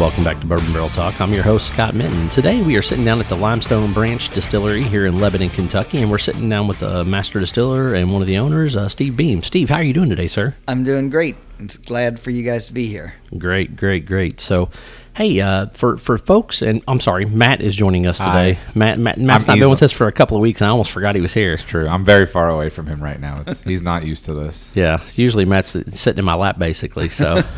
[0.00, 1.20] welcome back to Bourbon Barrel Talk.
[1.20, 2.30] I'm your host, Scott Minton.
[2.30, 6.10] Today we are sitting down at the Limestone Branch Distillery here in Lebanon, Kentucky, and
[6.10, 9.42] we're sitting down with the master distiller and one of the owners, uh, Steve Beam.
[9.42, 10.54] Steve, how are you doing today, sir?
[10.66, 11.36] I'm doing great.
[11.58, 13.12] I'm glad for you guys to be here.
[13.36, 14.40] Great, great, great.
[14.40, 14.70] So,
[15.12, 18.54] hey, uh, for for folks, and I'm sorry, Matt is joining us today.
[18.54, 18.72] Hi.
[18.74, 20.70] Matt, Matt Matt's I'm not been with us for a couple of weeks, and I
[20.70, 21.52] almost forgot he was here.
[21.52, 21.86] It's true.
[21.86, 23.44] I'm very far away from him right now.
[23.46, 24.70] It's, he's not used to this.
[24.74, 27.10] Yeah, usually Matt's sitting in my lap basically.
[27.10, 27.42] So,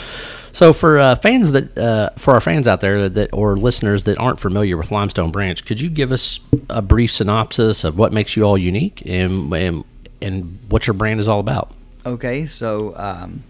[0.58, 4.18] so for uh, fans that uh, for our fans out there that or listeners that
[4.18, 8.36] aren't familiar with Limestone Branch, could you give us a brief synopsis of what makes
[8.36, 9.84] you all unique and and,
[10.20, 11.70] and what your brand is all about?
[12.04, 13.44] Okay, so um,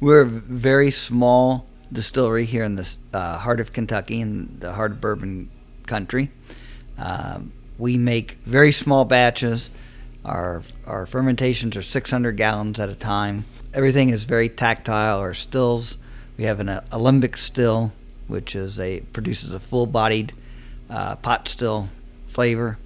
[0.00, 4.92] we're a very small distillery here in the uh, heart of Kentucky, in the heart
[4.92, 5.50] of bourbon
[5.86, 6.30] country.
[6.96, 9.68] Um, we make very small batches.
[10.24, 13.44] Our our fermentations are 600 gallons at a time.
[13.74, 15.18] Everything is very tactile.
[15.18, 15.98] Our stills,
[16.36, 17.92] we have an uh, alembic still,
[18.26, 20.32] which is a produces a full-bodied
[20.90, 21.88] uh, pot still
[22.26, 22.78] flavor,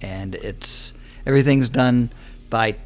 [0.00, 0.92] and it's
[1.26, 2.10] everything's done
[2.50, 2.76] by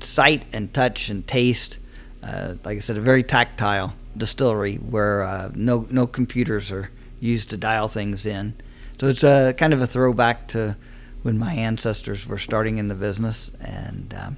[0.00, 1.78] sight and touch and taste.
[2.22, 7.50] Uh, like I said, a very tactile distillery where uh, no no computers are used
[7.50, 8.54] to dial things in.
[8.98, 10.76] So it's a kind of a throwback to
[11.22, 14.36] when my ancestors were starting in the business, and um,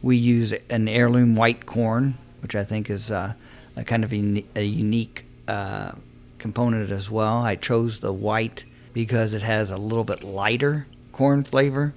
[0.00, 3.34] we use an heirloom white corn, which I think is uh,
[3.80, 5.92] a kind of uni- a unique uh,
[6.38, 7.38] component as well.
[7.38, 11.94] I chose the white because it has a little bit lighter corn flavor,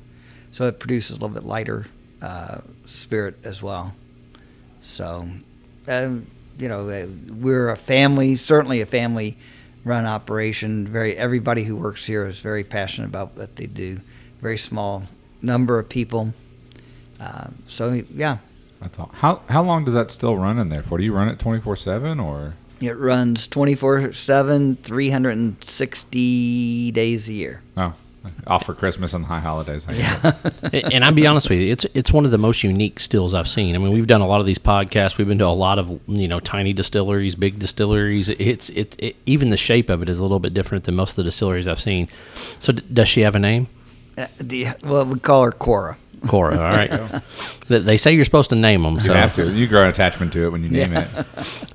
[0.50, 1.86] so it produces a little bit lighter
[2.22, 3.94] uh, spirit as well.
[4.82, 5.28] So,
[5.88, 10.88] um, you know, uh, we're a family, certainly a family-run operation.
[10.88, 14.00] Very everybody who works here is very passionate about what they do.
[14.42, 15.04] Very small
[15.42, 16.34] number of people.
[17.20, 18.38] Uh, so yeah,
[18.84, 19.10] That's all.
[19.14, 20.98] How how long does that still run in there for?
[20.98, 22.54] Do you run it 24 seven or?
[22.82, 27.62] it runs 24/7, 360 days a year.
[27.78, 27.94] Oh,
[28.46, 29.86] off for Christmas and high holidays.
[29.88, 30.64] I guess.
[30.74, 33.34] and and I'll be honest with you, it's it's one of the most unique stills
[33.34, 33.76] I've seen.
[33.76, 35.18] I mean, we've done a lot of these podcasts.
[35.18, 38.28] We've been to a lot of you know tiny distilleries, big distilleries.
[38.30, 41.12] It's it, it even the shape of it is a little bit different than most
[41.12, 42.10] of the distilleries I've seen.
[42.60, 43.68] So, d- does she have a name?
[44.18, 45.98] Uh, the, well, we call her Cora.
[46.28, 46.56] Cora.
[46.58, 47.22] All right.
[47.68, 48.96] They- they say you're supposed to name them.
[48.96, 49.52] You So, have to.
[49.52, 51.08] You grow an attachment to it when you name it.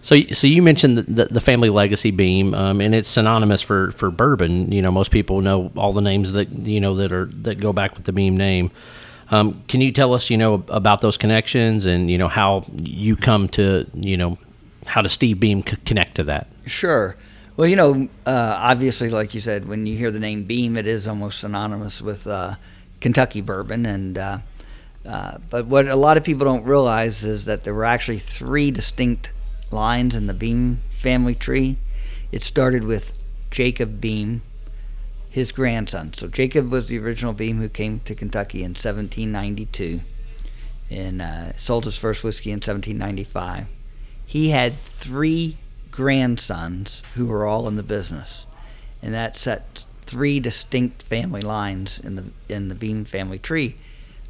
[0.01, 3.91] so, so you mentioned the, the, the family legacy beam, um, and it's synonymous for,
[3.93, 4.71] for bourbon.
[4.71, 7.73] You know, most people know all the names that you know that are that go
[7.73, 8.71] back with the beam name.
[9.31, 13.15] Um, can you tell us, you know, about those connections and you know how you
[13.17, 14.39] come to, you know,
[14.87, 16.47] how does Steve Beam c- connect to that?
[16.67, 17.17] Sure.
[17.57, 20.87] Well, you know, uh, obviously, like you said, when you hear the name Beam, it
[20.87, 22.55] is almost synonymous with uh,
[23.01, 23.87] Kentucky bourbon.
[23.87, 24.39] And uh,
[25.07, 28.71] uh, but what a lot of people don't realize is that there were actually three
[28.71, 29.33] distinct
[29.71, 31.79] lines in the Beam family tree.
[32.33, 33.19] It started with
[33.51, 34.43] Jacob Beam,
[35.31, 36.13] his grandson.
[36.13, 40.01] So Jacob was the original Beam who came to Kentucky in 1792,
[40.91, 43.67] and uh, sold his first whiskey in 1795.
[44.27, 45.57] He had three
[45.91, 48.47] grandsons who were all in the business,
[49.01, 53.77] and that set three distinct family lines in the in the Beam family tree.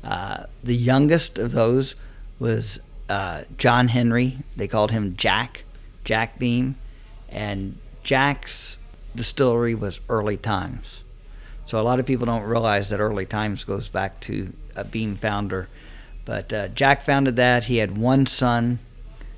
[0.05, 1.95] Uh, the youngest of those
[2.39, 4.39] was uh, John Henry.
[4.57, 5.65] They called him Jack,
[6.05, 6.77] Jack Beam,
[7.29, 8.79] and Jack's
[9.15, 11.05] distillery was Early Times.
[11.65, 15.17] So a lot of people don't realize that Early Times goes back to a Beam
[15.17, 15.69] founder.
[16.25, 17.65] But uh, Jack founded that.
[17.65, 18.81] He had one son.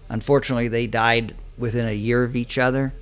[0.09, 2.93] Unfortunately, they died within a year of each other.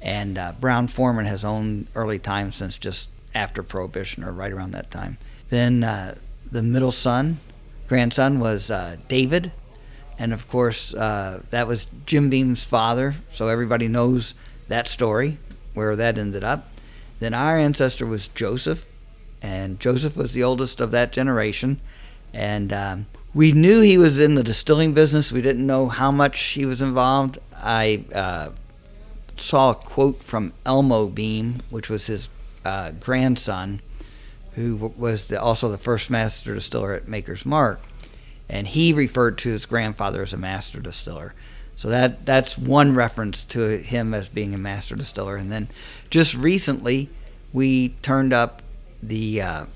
[0.00, 4.90] And uh, Brown-Forman has owned Early Times since just after Prohibition or right around that
[4.90, 5.18] time.
[5.48, 6.16] Then uh,
[6.50, 7.40] the middle son,
[7.88, 9.52] grandson, was uh, David.
[10.18, 13.14] And of course, uh, that was Jim Beam's father.
[13.30, 14.34] So everybody knows
[14.68, 15.38] that story,
[15.74, 16.68] where that ended up.
[17.20, 18.86] Then our ancestor was Joseph,
[19.42, 21.80] and Joseph was the oldest of that generation.
[22.32, 25.32] And um, we knew he was in the distilling business.
[25.32, 27.38] We didn't know how much he was involved.
[27.54, 28.50] I uh,
[29.40, 32.28] saw a quote from Elmo Beam, which was his
[32.64, 33.80] uh, grandson,
[34.54, 37.80] who was the, also the first master distiller at Maker's Mark,
[38.48, 41.34] and he referred to his grandfather as a master distiller.
[41.76, 45.36] So that that's one reference to him as being a master distiller.
[45.36, 45.68] And then
[46.10, 47.08] just recently,
[47.52, 48.62] we turned up
[49.00, 49.66] the uh,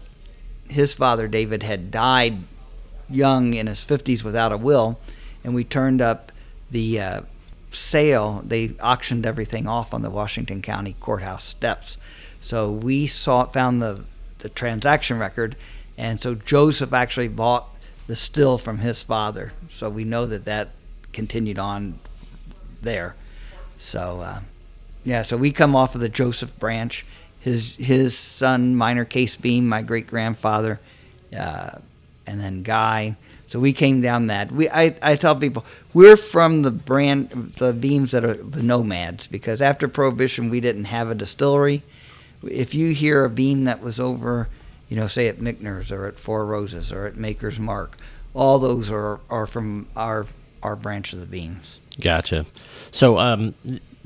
[0.69, 2.39] his father David had died
[3.09, 4.99] young in his 50s without a will,
[5.45, 6.33] and we turned up
[6.71, 7.21] the uh,
[7.75, 8.43] sale.
[8.47, 11.97] They auctioned everything off on the Washington County courthouse steps.
[12.41, 14.05] So we saw found the
[14.39, 15.57] the transaction record,
[15.97, 17.69] and so Joseph actually bought
[18.09, 19.53] the still from his father.
[19.69, 20.71] So we know that that
[21.13, 22.01] continued on
[22.81, 23.15] there.
[23.79, 24.41] So uh,
[25.05, 27.05] Yeah, so we come off of the Joseph branch.
[27.41, 30.81] His his son, Minor Case Beam, my great grandfather,
[31.37, 31.79] uh,
[32.27, 33.17] and then Guy.
[33.53, 34.51] So we came down that.
[34.51, 39.27] We I, I tell people we're from the brand the beams that are the nomads
[39.27, 41.83] because after Prohibition we didn't have a distillery.
[42.43, 44.49] If you hear a beam that was over,
[44.89, 47.99] you know, say at Michter's or at Four Roses or at Maker's Mark,
[48.33, 50.25] all those are are from our
[50.63, 51.79] our branch of the beams.
[52.01, 52.47] Gotcha.
[52.91, 53.55] So um,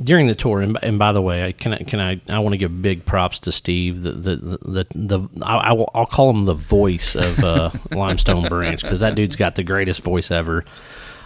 [0.03, 2.53] during the tour, and, and by the way, I can I, can I I want
[2.53, 4.03] to give big props to Steve.
[4.03, 7.71] The the the, the, the I, I will, I'll call him the voice of uh,
[7.91, 10.65] Limestone Branch because that dude's got the greatest voice ever.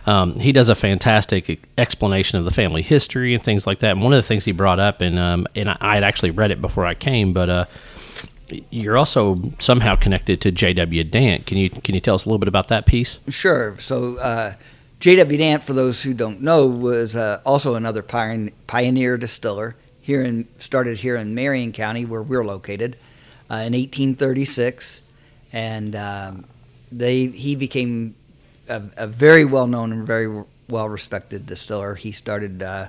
[0.07, 3.93] Um, he does a fantastic explanation of the family history and things like that.
[3.93, 6.31] And one of the things he brought up, and um, and I, I had actually
[6.31, 7.65] read it before I came, but uh,
[8.71, 11.05] you're also somehow connected to J.W.
[11.05, 11.47] Dant.
[11.47, 13.19] Can you can you tell us a little bit about that piece?
[13.29, 13.79] Sure.
[13.79, 14.55] So uh,
[15.01, 15.39] J.W.
[15.39, 20.99] Dant, for those who don't know, was uh, also another pioneer distiller here in started
[20.99, 22.97] here in Marion County, where we're located,
[23.51, 25.01] uh, in 1836,
[25.55, 26.45] and um,
[26.93, 28.15] they he became
[28.69, 31.95] a, a very well known and very well respected distiller.
[31.95, 32.89] He started uh,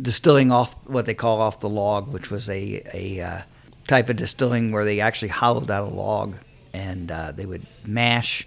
[0.00, 3.40] distilling off what they call off the log, which was a a uh,
[3.88, 6.36] type of distilling where they actually hollowed out a log
[6.72, 8.46] and uh, they would mash,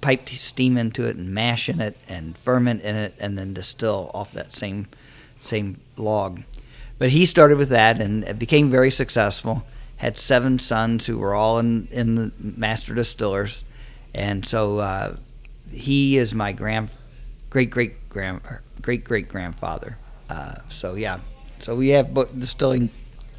[0.00, 4.10] pipe steam into it and mash in it and ferment in it and then distill
[4.14, 4.86] off that same
[5.40, 6.42] same log.
[6.98, 9.64] But he started with that and became very successful.
[9.98, 13.64] Had seven sons who were all in, in the master distillers,
[14.14, 15.16] and so uh,
[15.70, 16.90] he is my grand
[17.48, 18.40] great great grand
[18.82, 19.96] great great grandfather.
[20.28, 21.20] Uh, so yeah,
[21.60, 22.90] so we have distilling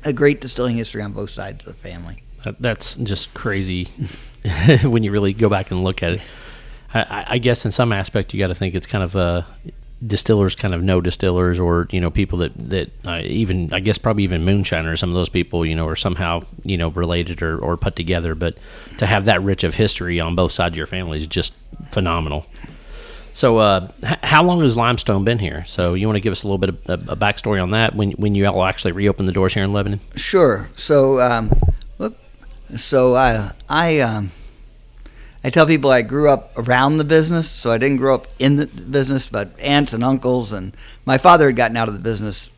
[0.04, 2.24] a great distilling history on both sides of the family.
[2.48, 3.86] That, that's just crazy
[4.84, 6.22] when you really go back and look at it.
[6.94, 9.42] I, I guess in some aspect you got to think it's kind of uh,
[10.06, 13.98] distillers kind of no distillers or you know people that that uh, even I guess
[13.98, 17.58] probably even moonshiners some of those people you know are somehow you know related or,
[17.60, 18.58] or put together but
[19.00, 21.54] to have that rich of history on both sides of your family is just
[21.92, 22.46] phenomenal.
[23.34, 25.64] So, uh, h- how long has Limestone been here?
[25.68, 27.94] So, you want to give us a little bit of a, a backstory on that
[27.94, 30.00] when when you all actually reopened the doors here in Lebanon?
[30.16, 30.70] Sure.
[30.76, 31.52] So, um.
[32.76, 34.32] So I I um,
[35.44, 38.56] I tell people I grew up around the business, so I didn't grow up in
[38.58, 40.76] the business, but aunts and uncles, and
[41.06, 42.50] my father had gotten out of the business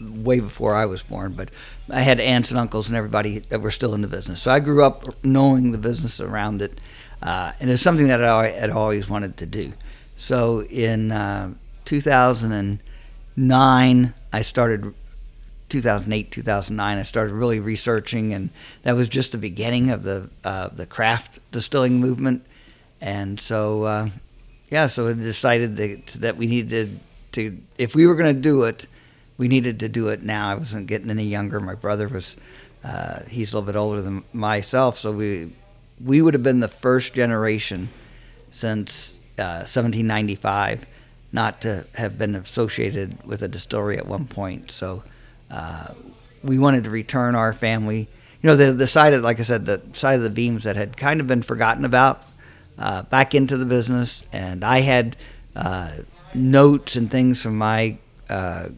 [0.00, 1.50] way before I was born, but
[1.90, 4.40] I had aunts and uncles and everybody that were still in the business.
[4.42, 6.80] So I grew up knowing the business around it,
[7.22, 9.72] uh, and it's something that I had always wanted to do.
[10.16, 11.54] So in uh,
[11.84, 14.94] 2009, I started.
[15.74, 18.50] 2008, 2009, I started really researching, and
[18.84, 22.46] that was just the beginning of the uh, the craft distilling movement.
[23.00, 24.10] And so, uh,
[24.70, 27.00] yeah, so I decided that, that we needed
[27.32, 28.86] to, if we were going to do it,
[29.36, 30.48] we needed to do it now.
[30.48, 31.58] I wasn't getting any younger.
[31.58, 32.36] My brother was,
[32.84, 35.52] uh, he's a little bit older than myself, so we
[36.00, 37.88] we would have been the first generation
[38.52, 40.86] since 1795 uh,
[41.32, 44.70] not to have been associated with a distillery at one point.
[44.70, 45.02] So
[46.42, 48.08] we wanted to return our family.
[48.42, 50.76] You know, the the side of, like I said, the side of the beams that
[50.76, 52.22] had kind of been forgotten about,
[52.78, 54.22] uh, back into the business.
[54.32, 55.16] And I had
[55.56, 55.92] uh,
[56.34, 57.96] notes and things from my
[58.28, 58.68] uh,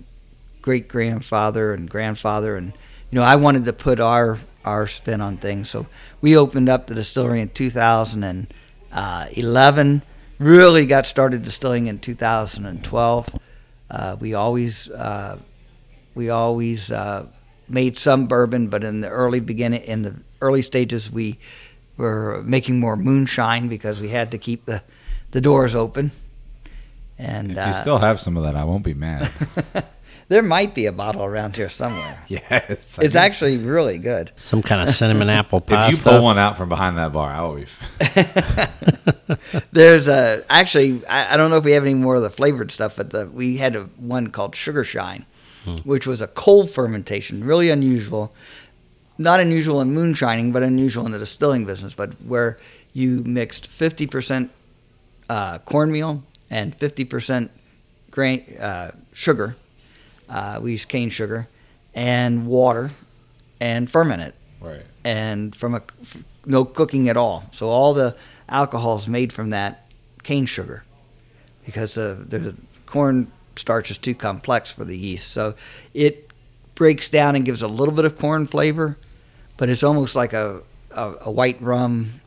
[0.62, 2.72] great grandfather and grandfather, and
[3.10, 5.68] you know, I wanted to put our our spin on things.
[5.70, 5.86] So
[6.20, 10.02] we opened up the distillery in 2011
[10.38, 13.38] really got started distilling in 2012.
[13.88, 15.38] Uh, we always uh,
[16.16, 17.26] we always uh,
[17.68, 21.38] made some bourbon, but in the early beginning, in the early stages, we
[21.96, 24.82] were making more moonshine because we had to keep the
[25.30, 26.10] the doors open.
[27.18, 29.30] And if you uh, still have some of that, I won't be mad.
[30.28, 32.20] There might be a bottle around here somewhere.
[32.28, 34.32] yes, it's actually really good.
[34.34, 35.84] Some kind of cinnamon apple pie.
[35.84, 36.14] If you stuff.
[36.14, 37.66] pull one out from behind that bar, I will be.
[39.70, 42.72] There's a actually I, I, don't know if we have any more of the flavored
[42.72, 45.26] stuff, but the, we had a one called Sugar Shine,
[45.66, 45.76] hmm.
[45.88, 48.32] which was a cold fermentation, really unusual.
[49.18, 51.94] Not unusual in moonshining, but unusual in the distilling business.
[51.94, 52.58] But where
[52.92, 54.50] you mixed 50%
[55.28, 57.48] uh, cornmeal and 50%
[58.10, 59.56] grain uh, sugar
[60.28, 61.48] uh, we use cane sugar
[61.94, 62.90] and water
[63.60, 64.34] and ferment it.
[64.60, 64.82] Right.
[65.04, 65.82] And from a
[66.44, 67.44] no cooking at all.
[67.52, 68.16] So all the
[68.48, 69.90] alcohol is made from that
[70.22, 70.84] cane sugar
[71.64, 72.56] because uh, the
[72.86, 75.30] corn starch is too complex for the yeast.
[75.32, 75.54] So
[75.94, 76.30] it
[76.74, 78.96] breaks down and gives a little bit of corn flavor,
[79.56, 80.62] but it's almost like a,
[80.94, 82.20] a, a white rum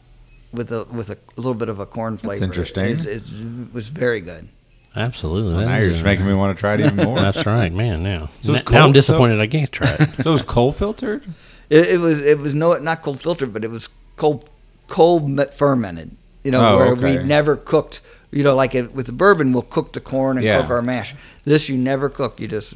[0.51, 2.39] with a with a, little bit of a corn flavor.
[2.39, 2.85] That's interesting.
[2.85, 4.47] It's, it's, it was very good.
[4.95, 5.51] Absolutely.
[5.53, 7.19] Well, that now you're just making me want to try it even more.
[7.19, 8.01] That's right, man.
[8.01, 10.09] Now, So it's N- now I'm cold- disappointed I can't try it.
[10.23, 11.23] so it was cold filtered.
[11.69, 14.49] It, it was it was no not cold filtered, but it was cold
[14.87, 16.15] cold fermented.
[16.43, 17.19] You know, Oh, where okay.
[17.19, 18.01] we never cooked.
[18.31, 20.61] You know, like it, with the bourbon, we'll cook the corn and Yeah.
[20.61, 21.15] cook our mash.
[21.45, 22.39] This you never cook.
[22.39, 22.75] You just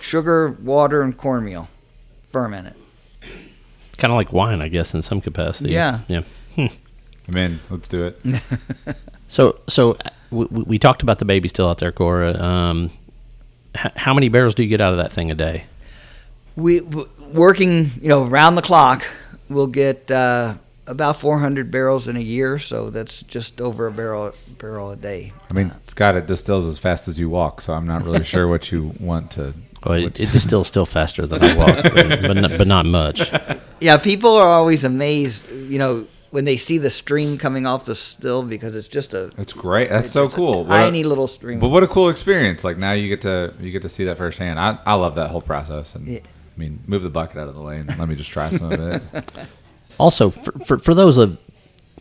[0.00, 1.68] sugar, water, and cornmeal,
[2.32, 2.76] ferment it.
[3.98, 5.70] kind of like wine, I guess, in some capacity.
[5.70, 6.00] Yeah.
[6.08, 6.22] Yeah.
[6.56, 6.66] Hmm.
[7.32, 7.60] I'm in.
[7.70, 8.20] Let's do it.
[9.28, 12.34] So, so uh, we, we talked about the baby still out there, Cora.
[12.42, 12.90] Um,
[13.76, 15.66] h- how many barrels do you get out of that thing a day?
[16.56, 19.06] We w- working, you know, round the clock.
[19.48, 20.54] We'll get uh,
[20.90, 25.32] about 400 barrels in a year, so that's just over a barrel barrel a day.
[25.48, 28.48] I mean, Scott, it distills as fast as you walk, so I'm not really sure
[28.48, 29.54] what you want to.
[29.82, 33.32] Well, it, it distills still faster than I walk, but, but, not, but not much.
[33.80, 37.94] Yeah, people are always amazed, you know, when they see the stream coming off the
[37.94, 39.88] still because it's just a It's great.
[39.88, 40.64] That's it's so just a cool.
[40.64, 41.60] What a- tiny little stream.
[41.60, 42.62] But what a cool experience!
[42.62, 44.60] Like now you get to you get to see that firsthand.
[44.60, 45.94] I, I love that whole process.
[45.94, 46.18] And Yeah.
[46.18, 48.70] I mean, move the bucket out of the way and let me just try some
[48.70, 48.78] of
[49.14, 49.32] it.
[50.00, 51.38] Also, for, for, for those of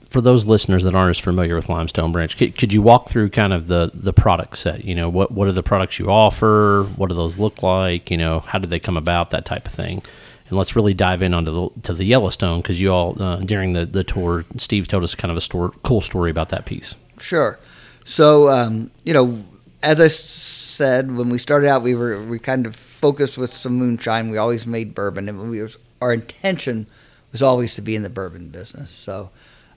[0.10, 3.30] for those listeners that aren't as familiar with Limestone Branch, could, could you walk through
[3.30, 4.84] kind of the the product set?
[4.86, 6.88] You know, what what are the products you offer?
[6.96, 8.10] What do those look like?
[8.10, 9.32] You know, how did they come about?
[9.32, 10.02] That type of thing.
[10.48, 13.74] And let's really dive in onto the to the Yellowstone because you all uh, during
[13.74, 16.96] the the tour, Steve told us kind of a story, cool story about that piece.
[17.20, 17.60] Sure.
[18.04, 19.44] So, um, you know,
[19.84, 23.74] as I said, when we started out, we were we kind of focused with some
[23.74, 24.30] moonshine.
[24.30, 26.88] We always made bourbon, and we was our intention
[27.32, 28.92] was always to be in the bourbon business.
[28.92, 29.30] So,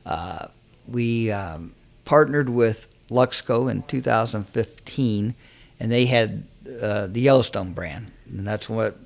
[0.07, 0.47] uh,
[0.89, 5.35] we um, partnered with Luxco in 2015,
[5.79, 6.45] and they had
[6.81, 8.97] uh, the Yellowstone brand, and that's what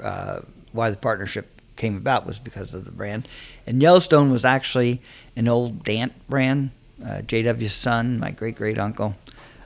[0.00, 0.40] uh,
[0.72, 3.28] why the partnership came about was because of the brand.
[3.66, 5.02] And Yellowstone was actually
[5.34, 6.70] an old Dant brand.
[7.04, 9.16] Uh, J.W.'s son, my great great uncle,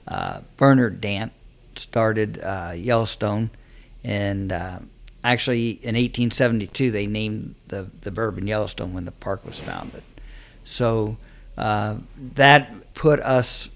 [0.09, 1.33] uh, Bernard Dant,
[1.77, 3.51] started uh, Yellowstone,
[4.03, 4.81] and uh,
[5.23, 10.03] actually in 1872 they named the the bourbon Yellowstone when the park was founded.
[10.65, 11.17] So
[11.57, 11.97] uh,
[12.35, 13.71] that put us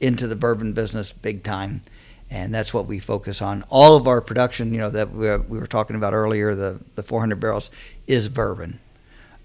[0.00, 1.82] into the bourbon business big time,
[2.30, 3.62] and that's what we focus on.
[3.68, 6.80] All of our production, you know, that we were, we were talking about earlier, the
[6.94, 7.70] the 400 barrels
[8.06, 8.80] is bourbon.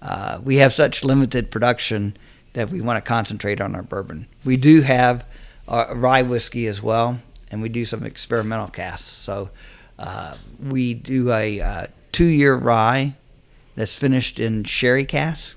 [0.00, 2.16] Uh, we have such limited production
[2.52, 4.26] that we want to concentrate on our bourbon.
[4.44, 5.24] We do have
[5.66, 9.08] uh, rye whiskey as well, and we do some experimental casts.
[9.08, 9.50] So
[9.98, 13.14] uh, we do a uh, two-year rye
[13.74, 15.56] that's finished in sherry cask,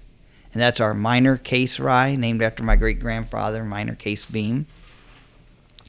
[0.54, 4.66] and that's our minor case rye, named after my great grandfather, Minor Case Beam,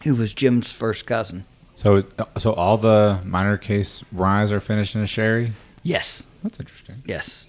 [0.04, 1.44] who was Jim's first cousin.
[1.76, 2.04] So,
[2.38, 5.52] so all the minor case ryes are finished in a sherry.
[5.82, 7.02] Yes, That's interesting.
[7.06, 7.48] yes.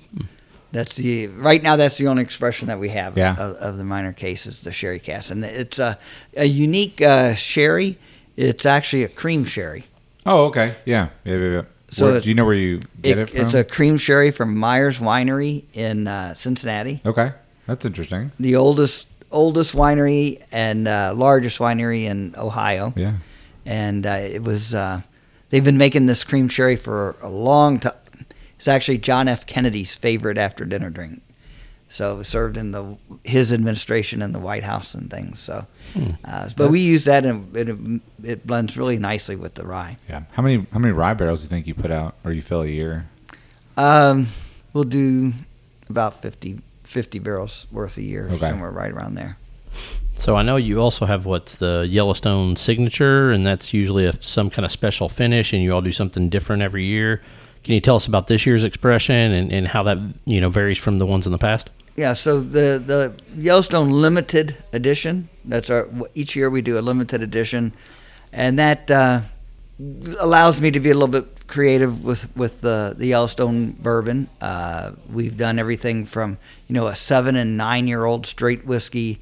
[0.72, 1.76] That's the right now.
[1.76, 3.34] That's the only expression that we have Yeah.
[3.34, 6.00] of, of the minor cases, the sherry cask, and it's a
[6.36, 8.00] a unique uh, sherry.
[8.36, 9.84] It's actually a cream sherry.
[10.26, 10.76] Oh, okay.
[10.86, 11.50] Yeah, yeah, yeah.
[11.52, 11.62] yeah.
[11.90, 13.42] So Where- it- do you know where you get it, from?
[13.42, 17.02] It's a cream sherry from Meier's Winery in uh, Cincinnati.
[17.06, 17.34] okay.
[17.68, 18.32] That's interesting.
[18.40, 22.94] the oldest oldest winery and uh, largest winery in Ohio.
[22.96, 23.14] Yeah.
[23.66, 25.02] And uh, it was uh,
[25.50, 27.94] they've been making this cream sherry for a long time.
[28.58, 29.46] It's actually John F.
[29.46, 31.22] Kennedy's favorite after dinner drink.
[31.94, 35.40] So served in the his administration in the White House and things.
[35.40, 35.68] So,
[36.26, 39.98] uh, but we use that and it, it blends really nicely with the rye.
[40.10, 40.24] Yeah.
[40.32, 42.64] How many how many rye barrels do you think you put out or you fill
[42.64, 43.06] a year?
[43.78, 44.26] Um,
[44.74, 45.34] we'll do
[45.88, 48.50] about 50, 50 barrels worth a year, Okay.
[48.50, 49.38] somewhere right around there.
[50.14, 54.50] So I know you also have what's the Yellowstone signature, and that's usually a, some
[54.50, 57.22] kind of special finish, and you all do something different every year.
[57.64, 60.80] Can you tell us about this year's expression and, and how that you know varies
[60.80, 61.70] from the ones in the past?
[61.96, 65.30] Yeah, so the the Yellowstone limited edition.
[65.46, 67.74] That's our each year we do a limited edition,
[68.32, 69.22] and that uh,
[70.20, 74.28] allows me to be a little bit creative with with the the Yellowstone bourbon.
[74.42, 79.22] Uh, we've done everything from you know a seven and nine year old straight whiskey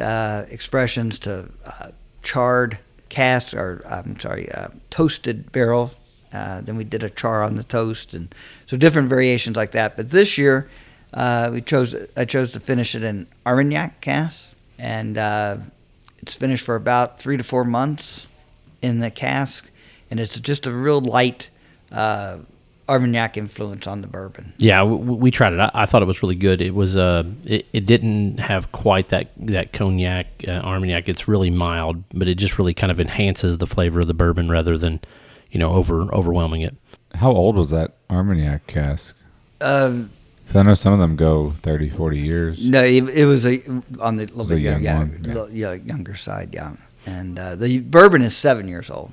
[0.00, 1.90] uh, expressions to uh,
[2.22, 5.92] charred casks or I'm sorry, uh, toasted barrel.
[6.32, 8.34] Uh, then we did a char on the toast, and
[8.66, 9.96] so different variations like that.
[9.96, 10.68] But this year,
[11.12, 15.58] uh, we chose I chose to finish it in Armagnac cask, and uh,
[16.18, 18.26] it's finished for about three to four months
[18.82, 19.70] in the cask,
[20.10, 21.50] and it's just a real light
[21.90, 22.38] uh,
[22.88, 24.52] Armagnac influence on the bourbon.
[24.58, 25.60] Yeah, we, we tried it.
[25.60, 26.60] I, I thought it was really good.
[26.60, 31.08] It was uh, it, it didn't have quite that that cognac uh, Armagnac.
[31.08, 34.50] It's really mild, but it just really kind of enhances the flavor of the bourbon
[34.50, 35.00] rather than
[35.50, 36.76] you know over overwhelming it.
[37.14, 39.16] How old was that Armagnac cask?
[39.60, 40.02] Uh,
[40.48, 42.64] 'Cause I know some of them go 30, 40 years.
[42.64, 43.60] no, it, it was a
[44.00, 45.28] on the little a bit young yeah, one, yeah.
[45.34, 46.50] little- yeah, younger side.
[46.54, 46.72] Yeah,
[47.06, 49.12] and uh, the bourbon is seven years old.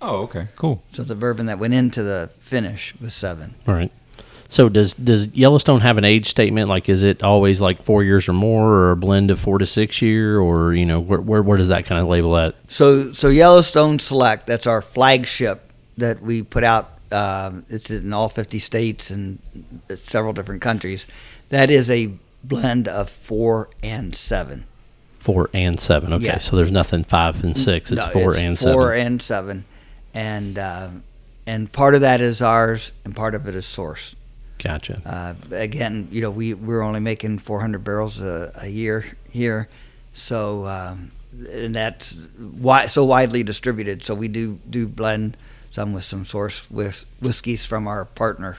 [0.00, 0.82] Oh, okay, cool.
[0.90, 3.54] So the bourbon that went into the finish was seven.
[3.66, 3.90] All right.
[4.48, 6.68] So does does Yellowstone have an age statement?
[6.68, 9.66] Like, is it always like four years or more, or a blend of four to
[9.66, 12.54] six year, or you know, where where, where does that kind of label at?
[12.68, 16.92] So so Yellowstone Select, that's our flagship that we put out.
[17.12, 19.38] Um, it's in all 50 states and
[19.96, 21.06] several different countries.
[21.50, 22.10] That is a
[22.42, 24.64] blend of four and seven.
[25.18, 26.12] Four and seven.
[26.12, 26.38] Okay, Yeah.
[26.38, 27.90] so there's nothing five and six.
[27.90, 29.06] It's No, four it's and four seven.
[29.06, 29.64] and seven,
[30.14, 30.88] and uh,
[31.46, 34.14] and part of that is ours, and part of it is source.
[34.62, 35.02] Gotcha.
[35.04, 39.68] Uh, again, you know, we we're only making 400 barrels a, a year here,
[40.12, 41.10] so um,
[41.52, 44.02] and that's wi- so widely distributed.
[44.04, 45.36] So we do do blend
[45.76, 48.56] some with some source with whiskeys from our partner.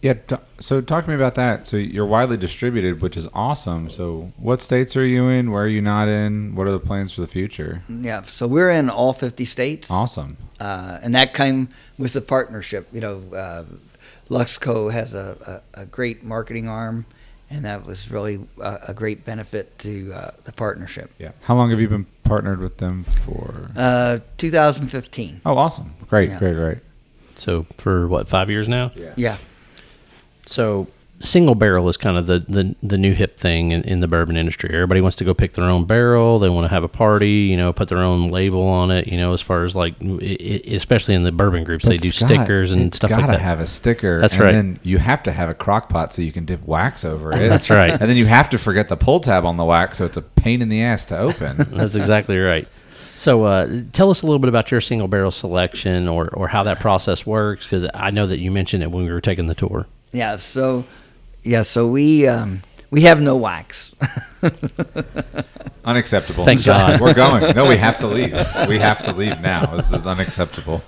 [0.00, 0.14] Yeah.
[0.14, 1.66] T- so talk to me about that.
[1.66, 3.90] So you're widely distributed, which is awesome.
[3.90, 5.50] So what states are you in?
[5.50, 6.54] Where are you not in?
[6.54, 7.82] What are the plans for the future?
[7.88, 9.90] Yeah, so we're in all 50 states.
[9.90, 10.36] Awesome.
[10.60, 12.86] uh, and that came with the partnership.
[12.92, 13.64] You know, uh,
[14.30, 17.04] Luxco has a, a, a great marketing arm,
[17.50, 21.10] and that was really a, a great benefit to uh, the partnership.
[21.18, 21.32] Yeah.
[21.42, 23.70] How long have you been partnered with them for?
[23.76, 25.40] Uh, 2015.
[25.46, 25.94] oh, awesome.
[26.08, 26.38] Great, yeah.
[26.38, 26.78] great, great.
[27.34, 28.92] So for what five years now?
[29.16, 29.36] Yeah.
[30.46, 30.88] So
[31.20, 34.36] single barrel is kind of the, the, the new hip thing in, in the bourbon
[34.36, 34.70] industry.
[34.72, 36.38] Everybody wants to go pick their own barrel.
[36.38, 39.08] They want to have a party, you know, put their own label on it.
[39.08, 42.10] You know, as far as like, i i especially in the bourbon groups, they do
[42.10, 43.40] Scott, stickers and it's stuff gotta like that.
[43.40, 44.20] have a sticker.
[44.20, 44.52] That's and right.
[44.52, 47.48] then you have to have a crock pot so you can dip wax over it.
[47.48, 47.90] That's right.
[47.90, 50.22] And then you have to forget the pull tab on the wax, so it's a
[50.22, 51.56] pain in the ass to open.
[51.70, 52.68] That's exactly right.
[53.16, 56.64] So, uh, tell us a little bit about your single barrel selection or, or how
[56.64, 59.54] that process works, because I know that you mentioned it when we were taking the
[59.54, 59.86] tour.
[60.12, 60.36] Yeah.
[60.36, 60.84] So,
[61.46, 61.62] yeah.
[61.62, 63.94] So we um, we have no wax.
[65.84, 66.44] unacceptable.
[66.44, 67.00] Thank God.
[67.00, 67.54] We're going.
[67.54, 68.32] No, we have to leave.
[68.68, 69.76] We have to leave now.
[69.76, 70.82] This is unacceptable.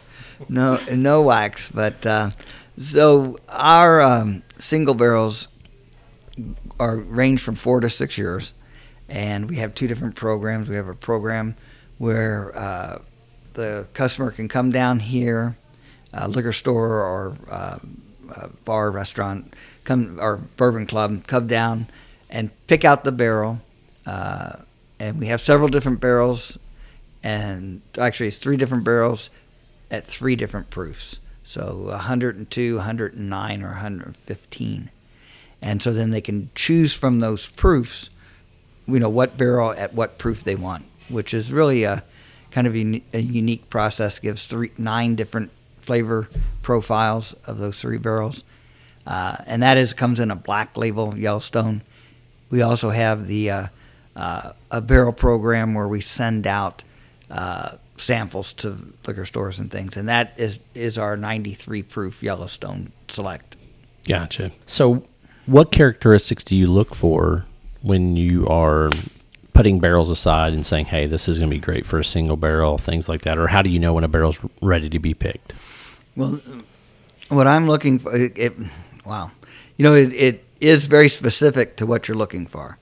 [0.49, 2.31] no no wax but uh,
[2.77, 5.49] so our um, single barrels
[6.79, 8.55] are range from four to six years
[9.09, 11.57] and we have two different programs we have a program
[11.99, 12.99] where uh,
[13.55, 15.57] the customer can come down here
[16.13, 17.79] a liquor store or uh,
[18.37, 19.53] a bar restaurant
[19.89, 21.87] come or bourbon club come down
[22.29, 23.61] and pick out the barrel
[24.07, 24.53] uh,
[25.01, 26.59] and we have several different barrels
[27.23, 29.31] and actually it's three different barrels
[29.91, 31.19] at three different proofs.
[31.43, 34.91] So 102, 109, or 115.
[35.61, 38.11] And so then they can choose from those proofs,
[38.87, 42.05] you know, what barrel at what proof they want, which is really a
[42.51, 44.19] kind of a unique process.
[44.19, 46.29] Gives three nine different flavor
[46.63, 48.45] profiles of those three barrels,
[49.09, 51.83] uh, and that is comes in a black label Yellowstone.
[52.51, 53.67] We also have the uh,
[54.15, 56.85] uh, a barrel program where we send out
[57.31, 62.93] uh, samples to liquor stores and things, and that is is our 93 proof Yellowstone
[63.09, 63.57] Select.
[64.07, 64.51] Gotcha.
[64.67, 65.05] So,
[65.47, 67.47] what characteristics do you look for
[67.81, 68.91] when you are
[69.55, 72.37] putting barrels aside and saying, "Hey, this is going to be great for a single
[72.37, 75.15] barrel," things like that, or how do you know when a barrel's ready to be
[75.15, 75.55] picked?
[76.15, 76.41] Well,
[77.31, 78.53] what I'm looking for, it, it,
[79.09, 79.31] wow,
[79.77, 82.79] you know, it, it is very specific to what you're looking for.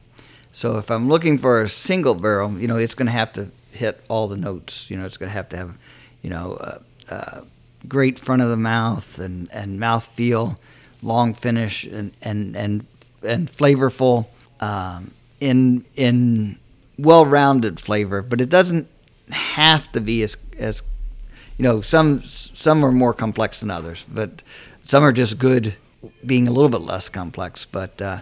[0.52, 3.50] So if I'm looking for a single barrel, you know, it's going to have to
[3.72, 4.90] hit all the notes.
[4.90, 5.78] You know, it's going to have to have,
[6.22, 6.78] you know, uh,
[7.10, 7.40] uh,
[7.86, 10.58] great front of the mouth and and mouth feel,
[11.02, 12.86] long finish and and and
[13.22, 14.26] and flavorful,
[14.60, 16.58] um, in in
[16.98, 18.22] well-rounded flavor.
[18.22, 18.88] But it doesn't
[19.30, 20.82] have to be as as
[21.58, 24.42] you know some some are more complex than others but
[24.84, 25.74] some are just good
[26.24, 28.20] being a little bit less complex but uh,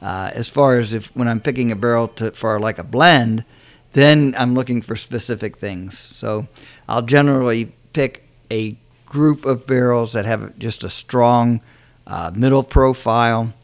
[0.00, 3.44] uh, as far as if when i'm picking a barrel to, for like a blend
[3.92, 5.98] then i'm looking for specific things.
[5.98, 6.48] So
[6.88, 8.76] i'll generally pick a
[9.06, 11.60] group of barrels that have just a strong
[12.06, 13.54] uh, middle profile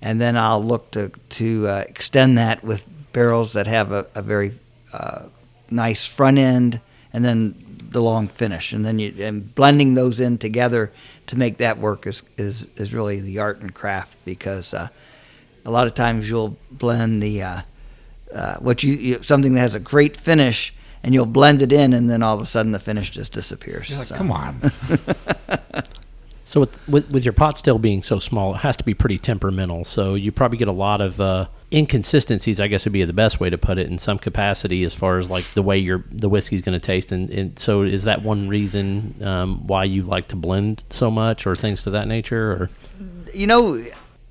[0.00, 4.22] and then i'll look to, to uh, extend that with barrels that have a, a
[4.22, 4.58] very
[4.92, 5.26] uh,
[5.70, 6.80] nice front end
[7.12, 8.72] and then the long finish.
[8.72, 10.92] And then you and blending those in together
[11.28, 14.88] to make that work is is, is really the art and craft because uh,
[15.64, 17.60] a lot of times you'll blend the uh,
[18.34, 21.92] uh, what you, you something that has a great finish and you'll blend it in
[21.92, 24.60] and then all of a sudden the finish just disappears You're like, So- come on.
[26.44, 29.16] So with, with with your pot still being so small, it has to be pretty
[29.16, 29.84] temperamental.
[29.86, 32.60] So you probably get a lot of uh, inconsistencies.
[32.60, 35.18] I guess would be the best way to put it in some capacity, as far
[35.18, 37.12] as like the way your the whiskey's going to taste.
[37.12, 41.46] And, and so is that one reason um, why you like to blend so much,
[41.46, 42.52] or things to that nature?
[42.52, 42.70] Or
[43.34, 43.82] you know,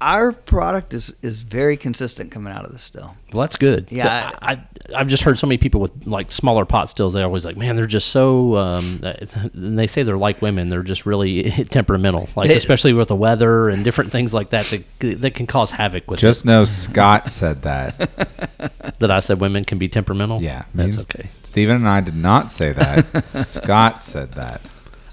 [0.02, 3.16] our product is is very consistent coming out of the still.
[3.32, 3.90] Well, that's good.
[3.92, 4.64] Yeah, I, I
[4.96, 7.14] I've just heard so many people with like smaller pot stills.
[7.14, 8.58] They're always like, man, they're just so.
[8.58, 9.00] Um,
[9.54, 10.68] and they say they're like women.
[10.70, 14.66] They're just really temperamental, like It- especially with the weather and different things like that
[15.00, 16.20] that, that can cause havoc with.
[16.20, 17.98] Just know Scott said that.
[19.00, 20.42] that I said women can be temperamental.
[20.42, 21.30] Yeah, that's means- okay.
[21.44, 23.32] Steven and I did not say that.
[23.32, 24.62] Scott said that.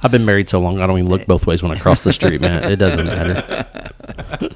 [0.03, 2.12] I've been married so long, I don't even look both ways when I cross the
[2.12, 2.70] street, man.
[2.70, 4.55] It doesn't matter.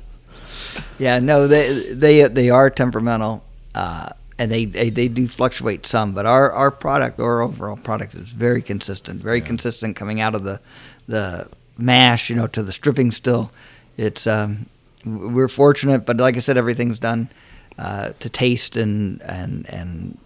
[1.02, 3.42] Yeah, no, they they they are temperamental,
[3.74, 6.14] uh, and they, they they do fluctuate some.
[6.14, 10.44] But our our product, our overall product, is very consistent, very consistent coming out of
[10.44, 10.60] the
[11.08, 13.50] the mash, you know, to the stripping still.
[13.96, 14.66] It's um,
[15.04, 17.30] we're fortunate, but like I said, everything's done
[17.78, 20.18] uh, to taste and and and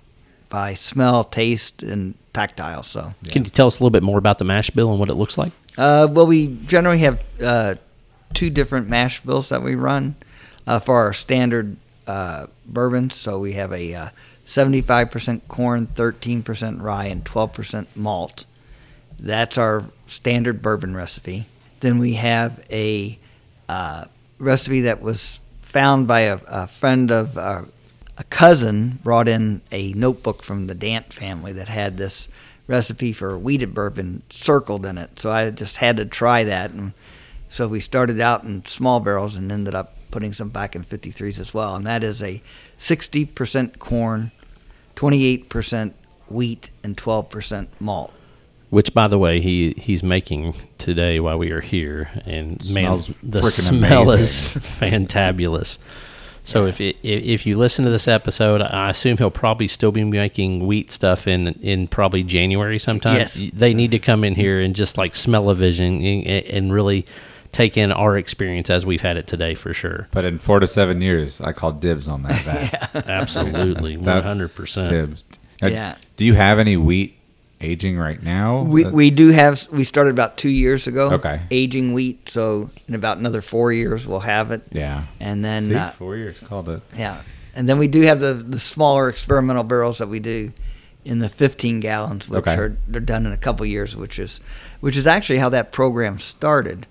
[0.50, 2.82] by smell, taste, and tactile.
[2.82, 3.14] So.
[3.28, 5.14] Can you tell us a little bit more about the mash bill and what it
[5.14, 5.52] looks like?
[5.78, 7.76] Uh, well, we generally have uh,
[8.34, 10.16] two different mash bills that we run
[10.66, 11.76] uh, for our standard
[12.06, 13.14] uh, bourbons.
[13.14, 14.08] So we have a uh,
[14.46, 18.44] 75% corn, 13% rye, and 12% malt.
[19.18, 21.46] That's our standard bourbon recipe.
[21.80, 23.18] Then we have a
[23.68, 24.04] uh,
[24.38, 27.62] recipe that was found by a, a friend of uh,
[28.18, 32.28] a cousin brought in a notebook from the Dant family that had this
[32.66, 35.18] recipe for wheated bourbon circled in it.
[35.18, 36.70] So I just had to try that.
[36.70, 36.92] And
[37.48, 41.38] so we started out in small barrels and ended up putting some back in 53s
[41.40, 41.74] as well.
[41.74, 42.42] And that is a
[42.78, 44.32] 60% corn,
[44.96, 45.92] 28%
[46.28, 48.12] wheat, and 12% malt.
[48.70, 53.16] Which, by the way, he he's making today while we are here, and Smells man,
[53.22, 54.62] the smell is amazing.
[55.06, 55.78] fantabulous.
[56.46, 59.92] So if it, if if you listen to this episode, I assume he'll probably still
[59.92, 63.16] be making wheat stuff in in probably January sometime.
[63.16, 63.42] Yes.
[63.52, 67.04] They need to come in here and just like Smell-O-Vision and, and really
[67.56, 70.08] take in our experience as we've had it today for sure.
[70.10, 72.42] But in four to seven years, I call dibs on that
[72.92, 73.06] vat.
[73.08, 74.90] Absolutely, hundred percent.
[74.90, 75.24] Dibs.
[75.62, 75.96] Now, Yeah.
[76.18, 77.16] Do you have any wheat
[77.62, 78.60] aging right now?
[78.62, 81.12] We, That- we do have, we started about two years ago.
[81.14, 81.40] Okay.
[81.50, 82.28] Aging wheat.
[82.28, 84.60] So in about another four years, we'll have it.
[84.70, 85.06] yeah.
[85.18, 86.82] And then, See, uh, four years called it.
[86.94, 87.22] Yeah,
[87.54, 90.52] and then we do have the the smaller experimental barrels that we do
[91.06, 92.54] in the 15 gallons, which Okay.
[92.54, 94.40] are they're done in a couple years, which is
[94.80, 96.86] which is actually how that program started.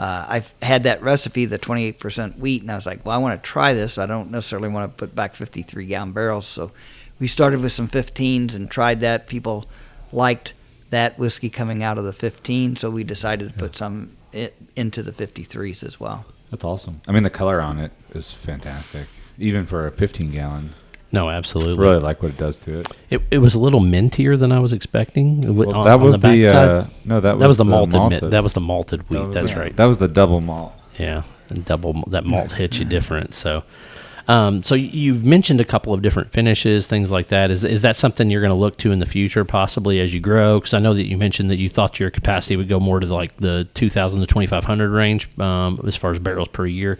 [0.00, 3.42] Uh, I've had that recipe, the 28% wheat, and I was like, well, I want
[3.42, 3.98] to try this.
[3.98, 6.72] I don't necessarily want to put back 53 gallon barrels, so
[7.18, 9.26] we started with some 15s and tried that.
[9.26, 9.66] People
[10.10, 10.54] liked
[10.88, 14.16] that whiskey coming out of the 15, so we decided to put some
[14.74, 16.24] into the 53s as well.
[16.50, 17.02] That's awesome.
[17.06, 19.06] I mean, the color on it is fantastic,
[19.38, 20.72] even for a 15 gallon.
[21.12, 21.76] No, absolutely.
[21.84, 22.88] Really like what it does to it.
[23.10, 25.56] It, it was a little mintier than I was expecting.
[25.56, 26.68] Well, on- that was the, backside.
[26.68, 28.30] uh, no, that that was was the the malted, malted.
[28.30, 29.16] that was the malted wheat.
[29.18, 29.76] That was That's the- right.
[29.76, 30.72] That was the double malt.
[30.98, 33.34] Yeah, and double that malt hits you different.
[33.34, 33.64] So,
[34.28, 37.50] um, so you've mentioned a couple of different finishes, things like that.
[37.50, 40.20] Is is that something you're going to look to in the future, possibly as you
[40.20, 40.60] grow?
[40.60, 43.06] Because I know that you mentioned that you thought your capacity would go more to
[43.12, 46.98] like the 2,000 to 2,500 range um, as far as barrels per year.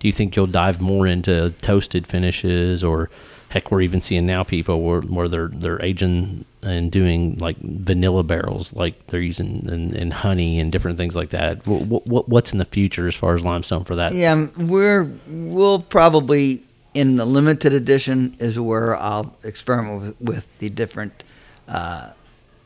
[0.00, 3.08] Do you think you'll dive more into toasted finishes, or
[3.48, 8.24] heck, we're even seeing now people where, where they're they're aging and doing like vanilla
[8.24, 11.66] barrels, like they're using and, and honey and different things like that.
[11.66, 14.12] What, what, what's in the future as far as limestone for that?
[14.12, 20.70] Yeah, we're we'll probably in the limited edition is where I'll experiment with, with the
[20.70, 21.24] different
[21.68, 22.12] uh,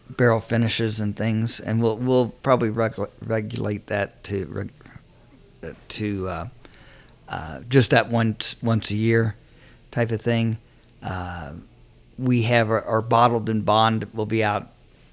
[0.08, 4.70] barrel finishes and things, and we'll we'll probably regu- regulate that to
[5.88, 6.48] to uh,
[7.28, 9.36] uh, just that once once a year
[9.90, 10.58] type of thing.
[11.02, 11.52] Uh,
[12.18, 14.68] we have our, our bottled and bond will be out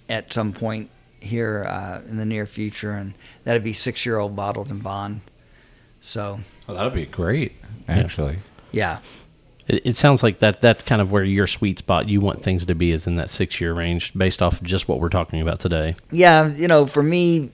[0.10, 0.90] at some point
[1.22, 5.22] here uh, in the near future, and that'd be six year old bottled and bond.
[6.02, 7.54] So Oh, that'd be great,
[7.88, 8.40] actually.
[8.72, 9.00] yeah,
[9.68, 12.66] It, it sounds like that that's kind of where your sweet spot you want things
[12.66, 15.42] to be is in that six year range based off of just what we're talking
[15.42, 15.96] about today.
[16.12, 16.48] yeah.
[16.54, 17.52] You know, for me,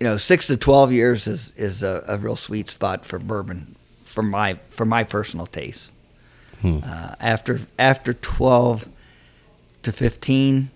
[0.00, 3.76] you know, six to twelve years is is a, a real sweet spot for bourbon,
[4.04, 5.92] for my for my personal taste.
[6.64, 8.88] Uh, after after twelve
[9.82, 10.70] to fifteen,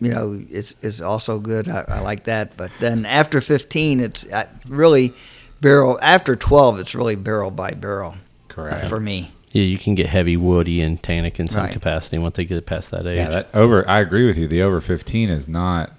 [0.00, 1.68] you know, it's is also good.
[1.68, 2.56] I, I like that.
[2.56, 5.12] But then after fifteen, it's uh, really
[5.60, 5.98] barrel.
[6.02, 8.12] After twelve, it's really barrel by barrel.
[8.12, 8.16] uh,
[8.48, 8.88] Correct.
[8.88, 9.32] for me.
[9.52, 11.72] Yeah, you can get heavy woody and tannic in some Right.
[11.72, 13.16] capacity once they get past that age.
[13.16, 13.88] Yeah, that over.
[13.88, 14.46] I agree with you.
[14.46, 15.92] The over 15 is not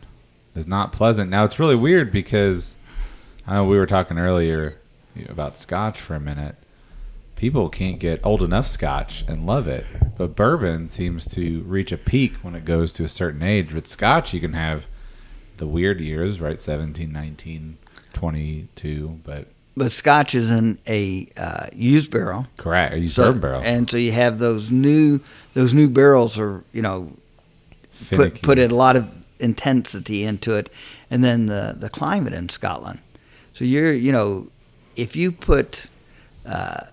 [0.56, 1.30] is not pleasant.
[1.32, 2.76] Now it's really weird because
[3.48, 4.78] I know we were talking earlier
[5.28, 6.56] about Scotch for a minute.
[7.40, 9.86] People can't get old enough Scotch and love it,
[10.18, 13.72] but bourbon seems to reach a peak when it goes to a certain age.
[13.72, 14.88] With Scotch, you can have
[15.56, 16.62] the weird years, right?
[16.62, 17.78] 17, 19,
[18.12, 19.48] 22, but
[19.78, 22.48] but Scotch is in a uh, used barrel.
[22.58, 22.98] Correct.
[22.98, 23.62] Used So, bourbon barrel.
[23.64, 25.22] and so you have those new
[25.54, 27.14] those new barrels are you know
[27.92, 28.42] Finicky.
[28.42, 30.70] put put a lot of intensity into it,
[31.10, 33.00] and then the the climate in Scotland.
[33.54, 34.50] So you're you know
[34.98, 35.90] if you put
[36.46, 36.88] uh,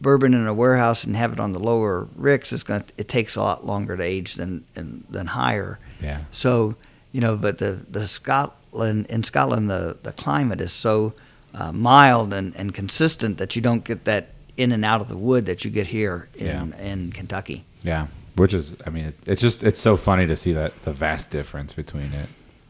[0.00, 3.36] bourbon in a warehouse and have it on the lower ricks, it's going it takes
[3.36, 5.78] a lot longer to age than than, than higher.
[6.02, 6.24] Yeah.
[6.30, 6.76] So
[7.12, 11.14] you know, but the the Scotland in Scotland the the climate is so
[11.54, 15.16] uh, mild and, and consistent that you don't get that in and out of the
[15.16, 16.82] wood that you get here in Yeah.
[16.92, 17.64] in Kentucky.
[17.82, 18.06] Yeah.
[18.36, 21.30] Which is, I mean, it, it's just, it's so funny to see that the vast
[21.30, 22.28] difference between it.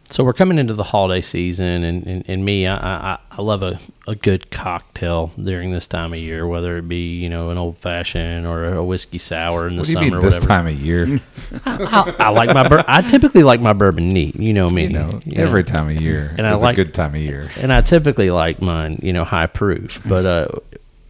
[0.08, 2.76] So we're coming into the holiday season, and, and, and me, I,
[3.14, 7.16] I, I love a, a good cocktail during this time of year, whether it be
[7.16, 10.04] you know an old fashioned or a whiskey sour in the What do you summer
[10.04, 10.48] mean or this whatever.
[10.48, 11.20] time of year?
[11.66, 14.36] I, I like my bur- I typically like my bourbon neat.
[14.36, 14.84] You know me.
[14.84, 15.42] you know, you know.
[15.44, 17.50] every time of year And I like- a good time of year.
[17.56, 20.00] and I typically like mine, you know, high proof.
[20.08, 20.48] But uh,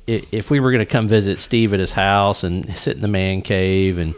[0.07, 3.09] if we were going to come visit Steve at his house and sit in the
[3.09, 4.15] man cave and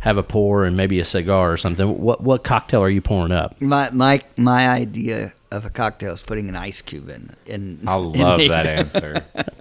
[0.00, 3.32] have a pour and maybe a cigar or something, what what cocktail are you pouring
[3.32, 3.60] up?
[3.60, 7.34] My my my idea of a cocktail is putting an ice cube in.
[7.46, 8.48] in I love it.
[8.48, 9.24] that answer.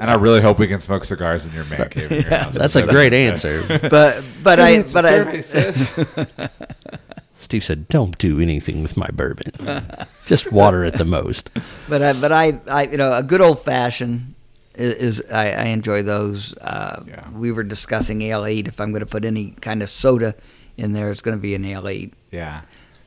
[0.00, 2.10] And I really hope we can smoke cigars in your man cave.
[2.10, 2.54] In your house.
[2.54, 3.62] That's a great answer.
[3.88, 5.40] But but I but I
[7.36, 9.86] Steve said, "Don't do anything with my bourbon.
[10.26, 11.50] Just water it the most."
[11.88, 14.34] but I but I, I you know a good old fashioned
[14.80, 16.54] is, is I, I enjoy those.
[16.58, 17.28] Uh, Yeah.
[17.30, 18.68] We were discussing ale eight.
[18.68, 20.34] If I'm going to put any kind of soda
[20.76, 22.14] in there, it's going to be an ale eight.
[22.30, 22.62] Yeah.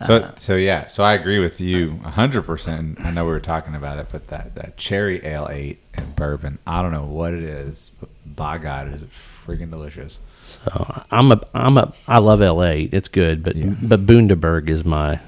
[0.06, 0.88] So Uh, so yeah.
[0.88, 3.00] So I agree with you hundred percent.
[3.06, 6.60] I know we were talking about it, but that that cherry ale eight and bourbon,
[6.68, 10.20] I don't know what it is, but by God, is it freaking delicious.
[10.44, 12.84] So I'm a I'm a I love L.A.
[12.92, 13.76] It's good, but Yeah.
[13.82, 15.20] but Bundaberg is my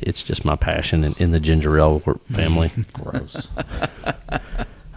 [0.00, 2.00] it's just my passion in, in the ginger ale
[2.32, 2.72] family.
[2.92, 3.46] Gross.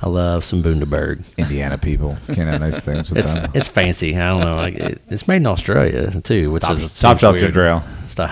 [0.02, 1.26] I love some Bundaberg.
[1.38, 3.52] Indiana people can't have nice things with It's them.
[3.54, 4.16] it's fancy.
[4.16, 4.56] I don't know.
[4.56, 7.42] Like it, it's made in Australia too, which Top, is top seems shelf weird.
[7.48, 7.84] ginger ale.
[8.08, 8.32] Stop.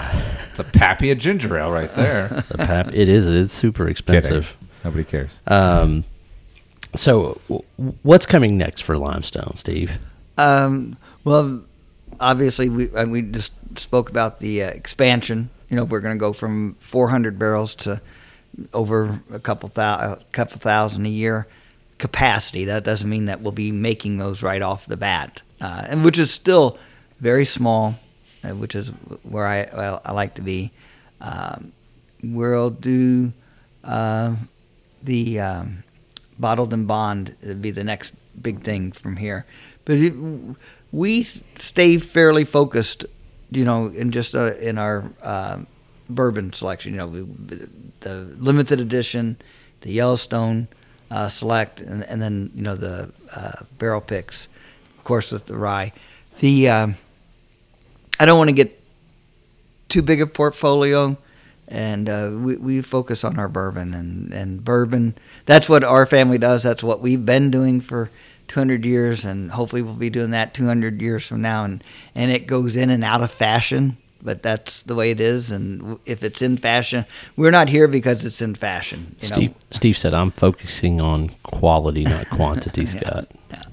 [0.55, 2.29] The Papia ginger ale right there.
[2.47, 2.87] The pap.
[2.93, 3.27] It is.
[3.27, 3.91] It's super Kidding.
[3.91, 4.55] expensive.
[4.83, 5.41] Nobody cares.
[5.47, 6.03] Um.
[6.95, 7.63] So w-
[8.03, 9.91] what's coming next for Limestone, Steve?
[10.37, 11.63] Um, well,
[12.19, 15.49] obviously we uh, we just spoke about the uh, expansion.
[15.69, 18.01] You know, we're going to go from 400 barrels to
[18.73, 21.47] over a couple thou- a couple thousand a year
[21.97, 22.65] capacity.
[22.65, 26.19] That doesn't mean that we'll be making those right off the bat, uh, and which
[26.19, 26.77] is still
[27.19, 27.97] very small,
[28.43, 28.89] uh, which is
[29.23, 30.71] where I well, I like to be.
[31.21, 31.71] Um,
[32.23, 33.31] we'll do
[33.83, 34.35] uh,
[35.03, 35.83] the um,
[36.39, 39.45] bottled and bond would be the next big thing from here.
[39.85, 40.13] But it,
[40.91, 43.05] we stay fairly focused,
[43.51, 45.59] you know, in just uh, in our uh,
[46.09, 46.93] bourbon selection.
[46.93, 47.27] You know,
[48.01, 49.37] the limited edition,
[49.81, 50.67] the Yellowstone
[51.09, 54.47] uh, Select, and, and then you know the uh, barrel picks,
[54.97, 55.93] of course with the rye.
[56.39, 56.95] The um,
[58.19, 58.79] I don't want to get
[59.89, 61.17] too big a portfolio,
[61.67, 65.15] and uh, we we focus on our bourbon and and bourbon.
[65.45, 66.63] That's what our family does.
[66.63, 68.09] That's what we've been doing for
[68.47, 71.63] 200 years, and hopefully we'll be doing that 200 years from now.
[71.63, 71.83] And
[72.15, 75.51] and it goes in and out of fashion, but that's the way it is.
[75.51, 79.15] And if it's in fashion, we're not here because it's in fashion.
[79.19, 79.55] You Steve know?
[79.71, 83.29] Steve said I'm focusing on quality, not quantity, Scott.
[83.49, 83.63] Yeah.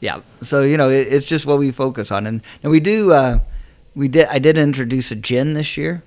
[0.00, 0.20] yeah.
[0.42, 3.12] So you know, it, it's just what we focus on, and and we do.
[3.12, 3.38] Uh,
[3.94, 4.26] we did.
[4.28, 6.02] I did introduce a gin this year.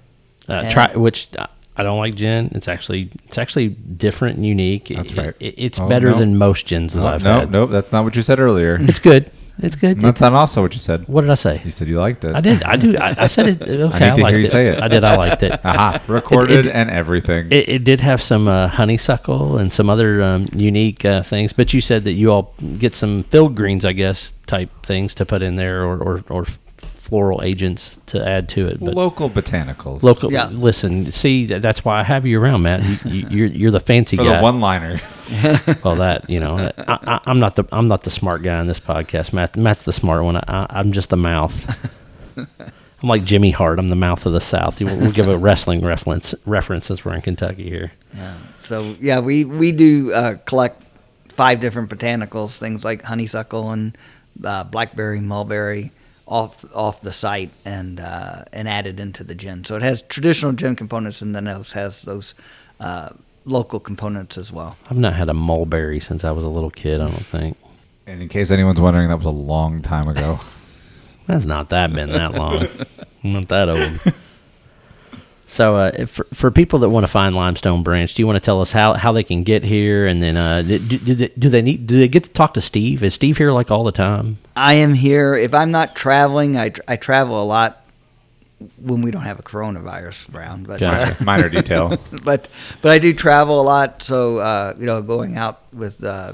[0.47, 2.51] Uh, try which uh, I don't like gin.
[2.55, 4.87] It's actually it's actually different and unique.
[4.89, 5.35] That's It- right.
[5.39, 6.17] it- it's Oh, better no.
[6.19, 7.51] than most gins that No, I've no, had.
[7.51, 7.69] nope.
[7.71, 8.77] That's not what you said earlier.
[8.79, 9.29] It's good.
[9.59, 9.99] It's good.
[9.99, 11.07] That's not also what you said.
[11.07, 11.61] what did I say?
[11.63, 12.33] You said you liked it.
[12.33, 12.63] I did.
[12.63, 12.97] I do.
[12.97, 13.61] I, I said it.
[13.91, 14.49] Okay, need I, to hear you it.
[14.51, 14.81] say it.
[14.81, 15.03] I did.
[15.03, 15.51] I liked it.
[15.65, 17.51] Aha, recorded It- it- and everything.
[17.51, 21.73] It, it did have some uh, honeysuckle and some other um, unique uh, things, but
[21.73, 25.41] you said that you all get some field greens, I guess, type things to put
[25.41, 26.45] in there, or, or, or
[27.12, 28.80] floral agents to add to it.
[28.80, 30.02] But Local botanicals.
[30.02, 30.47] local, Yeah.
[30.47, 32.82] listen, see, that's why I have you around, Matt.
[32.84, 34.38] You, you, you're you're the fancy for guy.
[34.38, 35.02] the one-liner.
[35.84, 38.67] well, that you know, I, I, I'm not the I'm not the smart guy in
[38.67, 39.34] this podcast.
[39.34, 40.38] Matt, Matt's the smart one.
[40.38, 41.56] I, I'm just the mouth.
[43.04, 43.78] I'm like Jimmy Hart.
[43.78, 44.80] I'm the mouth of the South.
[44.82, 47.91] We'll, we'll give a wrestling reference reference since we're in Kentucky here.
[48.15, 48.38] Yeah.
[48.60, 50.82] So yeah, we we do uh, collect
[51.30, 53.97] five different botanicals, things like honeysuckle and
[54.45, 55.91] uh, blackberry, mulberry,
[56.31, 59.65] off off the site and uh, and added into the gin.
[59.65, 62.33] So it has traditional gin components, and then it also has those
[62.79, 63.09] uh,
[63.45, 64.77] local components as well.
[64.89, 67.01] I've not had a mulberry since I was a little kid.
[67.01, 67.57] I don't think
[68.07, 70.39] And in case anyone's wondering, that was a long time ago.
[71.27, 72.67] that's not that been that long.
[73.23, 74.15] I'm not that old.
[75.51, 78.39] So, uh, for, for people that want to find Limestone Branch, do you want to
[78.39, 81.49] tell us how, how they can get here, and then uh, do, do, they, do
[81.49, 83.03] they need do they get to talk to Steve?
[83.03, 84.37] Is Steve here like all the time?
[84.55, 85.35] I am here.
[85.35, 87.85] If I'm not traveling, I, I travel a lot
[88.77, 90.67] when we don't have a coronavirus around.
[90.67, 91.21] But Gotcha.
[91.21, 91.97] Minor detail.
[92.23, 92.47] but
[92.81, 96.31] but I do travel a lot, so uh, you know, going out with uh,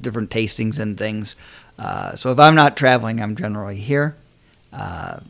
[0.00, 1.36] different tastings and things.
[1.78, 4.16] Uh, so if I'm not traveling, I'm generally here.
[4.72, 5.20] Uh,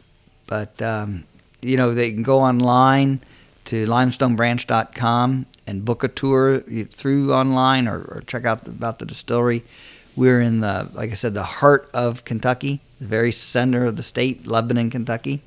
[0.46, 1.24] but um,
[1.62, 3.20] you know, they can go online
[3.66, 9.64] to limestonebranch.com and book a tour through online or, or check out about the distillery.
[10.14, 14.02] We're in the, like I said, the heart of Kentucky, the very center of the
[14.02, 15.42] state, Lebanon, Kentucky.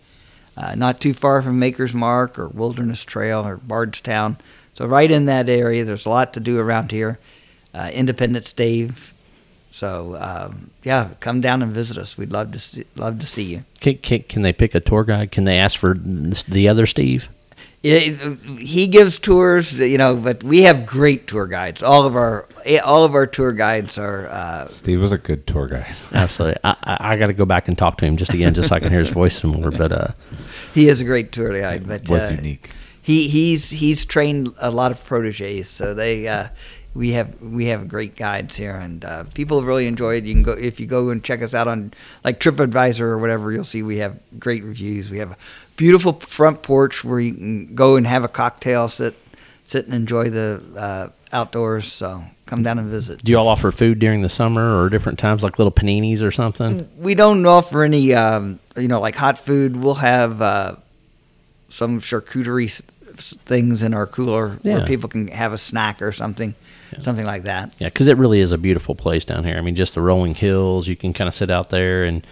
[0.56, 4.38] Uh, not too far from Maker's Mark or Wilderness Trail or Bardstown.
[4.74, 7.18] So right in that area, there's a lot to do around here.
[7.74, 8.92] Uh, Independence Day.
[9.80, 12.18] So um, yeah, come down and visit us.
[12.18, 13.64] We'd love to see, love to see you.
[13.80, 15.32] Can, can, can they pick a tour guide?
[15.32, 17.30] Can they ask for the other Steve?
[17.82, 21.82] It, he gives tours, you know, but we have great tour guides.
[21.82, 22.46] All of our
[22.84, 24.28] all of our tour guides are.
[24.28, 25.96] Uh, Steve was a good tour guide.
[26.12, 28.68] Absolutely, I, I, I got to go back and talk to him just again, just
[28.68, 29.72] so I can hear his voice some more.
[29.72, 30.08] But uh,
[30.74, 31.88] he is a great tour guide.
[31.88, 32.70] But was uh, unique.
[33.02, 36.50] He he's he's trained a lot of proteges, so they uh,
[36.94, 40.24] we have we have great guides here, and uh, people really enjoy it.
[40.24, 43.52] You can go if you go and check us out on like TripAdvisor or whatever.
[43.52, 45.10] You'll see we have great reviews.
[45.10, 45.38] We have a
[45.78, 49.16] beautiful front porch where you can go and have a cocktail, sit
[49.66, 51.92] sit and enjoy the uh, outdoors.
[51.92, 53.24] So come down and visit.
[53.24, 56.32] Do you all offer food during the summer or different times, like little paninis or
[56.32, 56.90] something?
[56.98, 59.78] We don't offer any, um, you know, like hot food.
[59.78, 60.76] We'll have uh,
[61.70, 62.82] some charcuterie
[63.20, 64.78] things in our cooler yeah.
[64.78, 66.56] where people can have a snack or something
[66.94, 67.00] yeah.
[67.00, 67.76] something like that.
[67.80, 69.58] Yeah, because it really is a beautiful place down here.
[69.58, 70.88] I mean, just the rolling hills.
[70.88, 72.26] You can kind of sit out there, and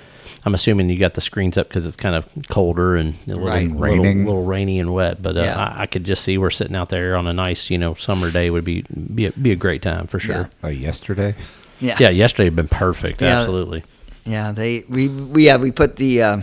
[0.45, 3.45] I'm assuming you got the screens up because it's kind of colder and a little,
[3.45, 3.63] right.
[3.63, 4.25] little, Raining.
[4.25, 5.21] little rainy and wet.
[5.21, 5.57] But uh, yeah.
[5.57, 8.31] I, I, could just see we're sitting out there on a nice, you know, summer
[8.31, 10.49] day would be be a, be a great time for sure.
[10.61, 10.67] Yeah.
[10.67, 11.35] Uh, yesterday.
[11.79, 11.97] Yeah.
[11.99, 12.09] Yeah.
[12.09, 13.21] Yesterday had been perfect.
[13.21, 13.83] Absolutely.
[14.25, 14.51] Yeah.
[14.51, 16.21] They we we yeah we put the.
[16.23, 16.41] Uh,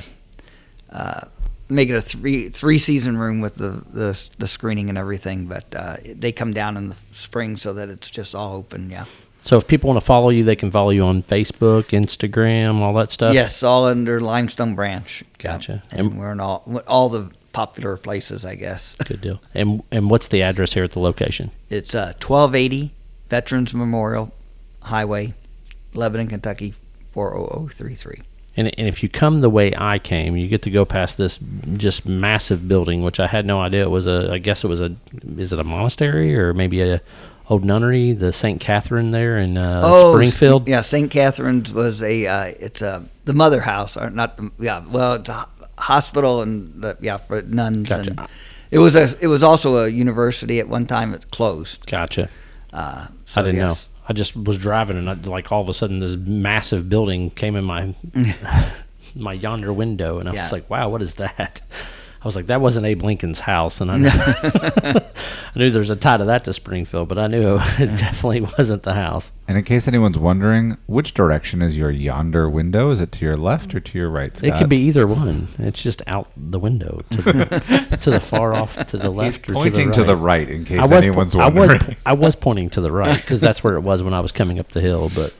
[0.90, 1.22] uh,
[1.68, 5.46] make it a three three season room with the the, the screening and everything.
[5.46, 8.90] But uh, they come down in the spring so that it's just all open.
[8.90, 9.04] Yeah.
[9.42, 12.94] So if people want to follow you, they can follow you on Facebook, Instagram, all
[12.94, 13.34] that stuff.
[13.34, 15.22] Yes, all under Limestone Branch.
[15.38, 15.82] Gotcha.
[15.90, 18.96] And, and we're in all all the popular places, I guess.
[19.04, 19.40] Good deal.
[19.54, 21.50] And and what's the address here at the location?
[21.70, 22.92] It's uh, 1280
[23.28, 24.32] Veterans Memorial
[24.82, 25.34] Highway,
[25.94, 26.74] Lebanon, Kentucky
[27.12, 28.22] 40033.
[28.56, 31.38] And, and if you come the way I came, you get to go past this
[31.76, 34.30] just massive building, which I had no idea it was a.
[34.32, 34.94] I guess it was a.
[35.36, 37.00] Is it a monastery or maybe a
[37.50, 40.68] old nunnery, the Saint Catharine there in uh, oh, Springfield?
[40.68, 42.26] Yeah, Saint Catharine's was a.
[42.26, 44.36] Uh, it's a the mother house, or not?
[44.36, 47.88] The, yeah, well, it's a hospital and the, yeah for nuns.
[47.88, 48.10] Gotcha.
[48.10, 48.28] And
[48.70, 49.08] it was a.
[49.20, 51.12] It was also a university at one time.
[51.12, 51.86] It closed.
[51.86, 52.28] Gotcha.
[52.72, 53.88] Uh, so I didn't yes.
[53.88, 53.93] know.
[54.08, 57.56] I just was driving and I, like all of a sudden this massive building came
[57.56, 57.94] in my
[59.14, 60.42] my yonder window and I yeah.
[60.42, 61.60] was like, wow, what is that?
[62.24, 65.02] I was like, that wasn't Abe Lincoln's house, and I knew, I
[65.54, 68.82] knew there was a tie to that to Springfield, but I knew it definitely wasn't
[68.82, 69.30] the house.
[69.46, 72.90] And in case anyone's wondering, which direction is your yonder window?
[72.90, 74.34] Is it to your left or to your right?
[74.34, 74.48] Scott?
[74.48, 75.48] It could be either one.
[75.58, 79.44] It's just out the window to the, to the far off to the left.
[79.44, 80.46] He's pointing to the, right.
[80.46, 81.82] to the right in case anyone's po- wondering.
[81.82, 84.20] I was I was pointing to the right because that's where it was when I
[84.20, 85.34] was coming up the hill, but.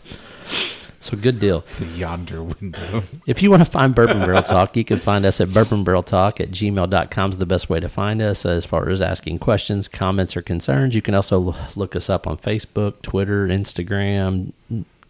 [1.05, 1.65] So good deal.
[1.79, 3.03] The yonder window.
[3.27, 6.51] If you want to find Bourbon Barrel Talk, you can find us at bourbonbarreltalk at
[6.51, 10.41] gmail.com is the best way to find us as far as asking questions, comments, or
[10.41, 10.95] concerns.
[10.95, 14.53] You can also look us up on Facebook, Twitter, Instagram.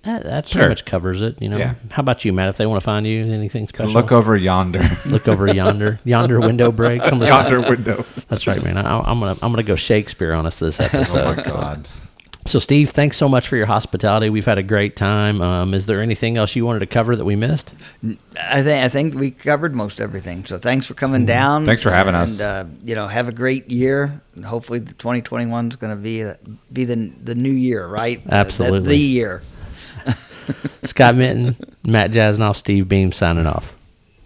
[0.03, 0.63] That, that sure.
[0.63, 1.41] pretty much covers it.
[1.41, 1.59] You know.
[1.59, 1.75] Yeah.
[1.91, 2.49] How about you, Matt?
[2.49, 3.93] If they want to find you, anything special?
[3.93, 4.99] Look over yonder.
[5.07, 6.01] look over yonder.
[6.05, 7.03] Yonder window break.
[7.11, 8.05] yonder window.
[8.29, 8.79] That's right, man.
[8.79, 11.25] I, am gonna I'm gonna go Shakespeare on us this episode.
[11.25, 11.89] oh my god.
[12.47, 14.29] So, Steve, thanks so much for your hospitality.
[14.29, 15.41] We've had a great time.
[15.41, 17.75] Um, is there anything else you wanted to cover that we missed?
[18.39, 20.45] I think I think we covered most everything.
[20.45, 21.29] So, thanks for coming mm-hmm.
[21.29, 21.65] down.
[21.65, 22.41] Thanks for having and, us.
[22.41, 24.21] Uh, you know, have a great year.
[24.35, 26.25] And hopefully, the 2021 is going to be
[26.71, 28.23] be the the new year, right?
[28.29, 29.43] Absolutely, the, the year.
[30.83, 31.57] Scott Minton,
[31.87, 33.74] Matt Jasnoff, Steve Beam signing off.